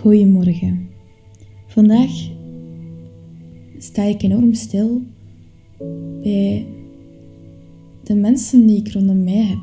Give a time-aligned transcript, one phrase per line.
[0.00, 0.88] Goedemorgen.
[1.66, 2.10] Vandaag
[3.78, 5.02] sta ik enorm stil
[6.22, 6.66] bij
[8.04, 9.58] de mensen die ik rondom mij heb.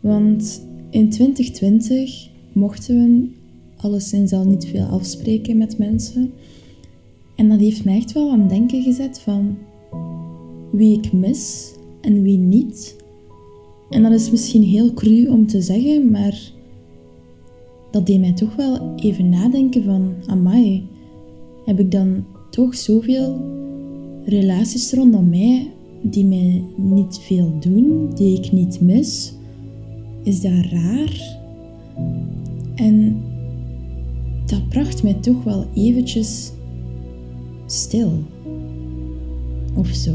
[0.00, 3.28] Want in 2020 mochten we
[3.76, 6.32] alleszins al niet veel afspreken met mensen.
[7.36, 9.58] En dat heeft mij echt wel aan het denken gezet van
[10.72, 12.96] wie ik mis en wie niet.
[13.90, 16.52] En dat is misschien heel cru om te zeggen, maar
[17.92, 20.88] dat deed mij toch wel even nadenken van, amai,
[21.64, 23.40] heb ik dan toch zoveel
[24.24, 25.70] relaties rondom mij
[26.02, 29.34] die mij niet veel doen, die ik niet mis?
[30.22, 31.38] Is dat raar?
[32.74, 33.22] En
[34.46, 36.52] dat bracht mij toch wel eventjes
[37.66, 38.12] stil.
[39.74, 40.14] Of zo.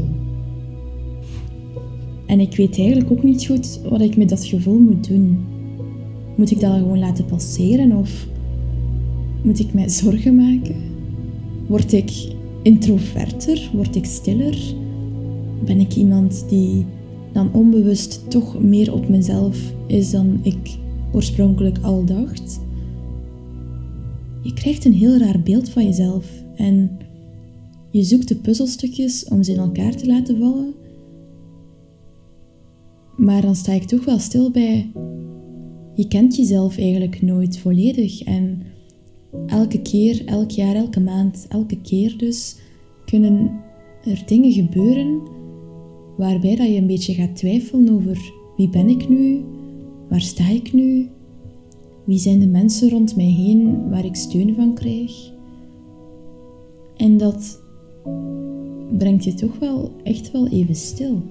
[2.26, 5.38] En ik weet eigenlijk ook niet goed wat ik met dat gevoel moet doen.
[6.38, 8.26] Moet ik dat gewoon laten passeren of
[9.42, 10.76] moet ik mij zorgen maken?
[11.66, 12.12] Word ik
[12.62, 13.70] introverter?
[13.72, 14.74] Word ik stiller?
[15.64, 16.86] Ben ik iemand die
[17.32, 20.78] dan onbewust toch meer op mezelf is dan ik
[21.12, 22.60] oorspronkelijk al dacht?
[24.42, 26.98] Je krijgt een heel raar beeld van jezelf en
[27.90, 30.74] je zoekt de puzzelstukjes om ze in elkaar te laten vallen.
[33.16, 34.90] Maar dan sta ik toch wel stil bij
[35.98, 38.22] je kent jezelf eigenlijk nooit volledig.
[38.22, 38.62] En
[39.46, 42.56] elke keer, elk jaar, elke maand, elke keer dus
[43.04, 43.60] kunnen
[44.04, 45.20] er dingen gebeuren
[46.16, 49.44] waarbij dat je een beetje gaat twijfelen over wie ben ik nu,
[50.08, 51.08] waar sta ik nu,
[52.04, 55.32] wie zijn de mensen rond mij heen waar ik steun van krijg.
[56.96, 57.62] En dat
[58.98, 61.22] brengt je toch wel echt wel even stil.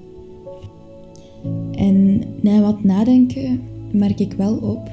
[1.72, 4.90] En na wat nadenken merk ik wel op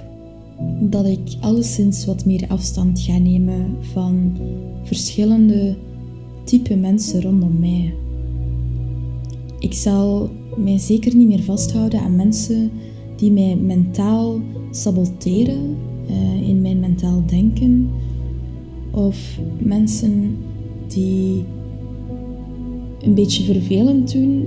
[0.81, 4.37] dat ik alleszins wat meer afstand ga nemen van
[4.83, 5.77] verschillende
[6.45, 7.95] type mensen rondom mij.
[9.59, 12.71] Ik zal mij zeker niet meer vasthouden aan mensen
[13.17, 15.77] die mij mentaal saboteren
[16.11, 17.91] uh, in mijn mentaal denken
[18.91, 20.37] of mensen
[20.89, 21.45] die
[23.01, 24.45] een beetje vervelend doen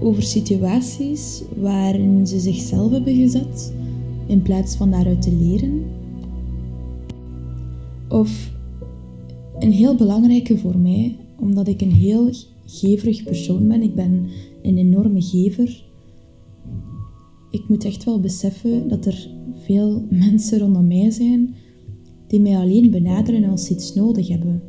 [0.00, 3.72] over situaties waarin ze zichzelf hebben gezet
[4.26, 5.84] in plaats van daaruit te leren.
[8.08, 8.52] Of
[9.58, 12.30] een heel belangrijke voor mij, omdat ik een heel
[12.66, 13.82] geverig persoon ben.
[13.82, 14.26] Ik ben
[14.62, 15.84] een enorme gever.
[17.50, 19.28] Ik moet echt wel beseffen dat er
[19.64, 21.54] veel mensen rondom mij zijn
[22.26, 24.62] die mij alleen benaderen als ze iets nodig hebben.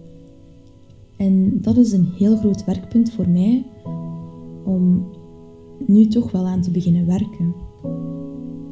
[1.17, 3.65] En dat is een heel groot werkpunt voor mij
[4.65, 5.05] om
[5.87, 7.53] nu toch wel aan te beginnen werken.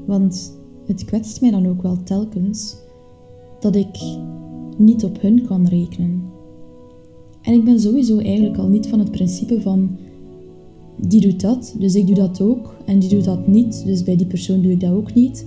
[0.06, 2.76] Want het kwetst mij dan ook wel telkens
[3.60, 4.00] dat ik
[4.78, 6.22] niet op hun kan rekenen.
[7.42, 9.98] En ik ben sowieso eigenlijk al niet van het principe van
[10.98, 12.76] die doet dat, dus ik doe dat ook.
[12.86, 15.46] En die doet dat niet, dus bij die persoon doe ik dat ook niet.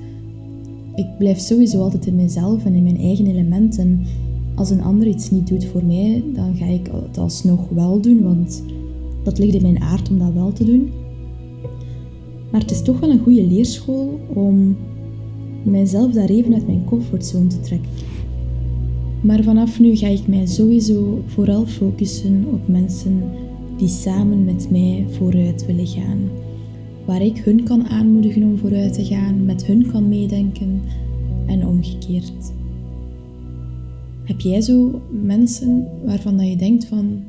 [0.95, 3.79] Ik blijf sowieso altijd in mezelf en in mijn eigen element.
[3.79, 4.01] En
[4.55, 8.23] als een ander iets niet doet voor mij, dan ga ik het alsnog wel doen,
[8.23, 8.63] want
[9.23, 10.91] dat ligt in mijn aard om dat wel te doen.
[12.51, 14.77] Maar het is toch wel een goede leerschool om
[15.67, 17.91] mijzelf daar even uit mijn comfortzone te trekken.
[19.21, 23.23] Maar vanaf nu ga ik mij sowieso vooral focussen op mensen
[23.77, 26.19] die samen met mij vooruit willen gaan.
[27.05, 30.81] Waar ik hun kan aanmoedigen om vooruit te gaan, met hun kan meedenken
[31.47, 32.53] en omgekeerd.
[34.25, 37.23] Heb jij zo mensen waarvan dat je denkt van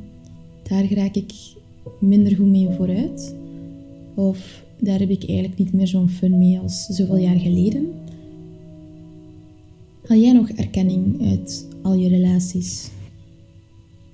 [0.64, 1.34] daar raak ik
[2.00, 3.36] minder goed mee vooruit?
[4.16, 7.88] Of daar heb ik eigenlijk niet meer zo'n fun mee als zoveel jaar geleden?
[10.08, 12.90] Haal jij nog erkenning uit al je relaties?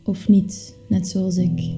[0.03, 1.73] Of niet, net zoals ik?